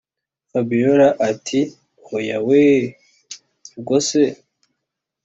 fabiora 0.51 1.07
ati”hoyaaa 1.29 2.45
weeee 2.47 2.85
ubwo 3.77 3.95
se 4.07 4.23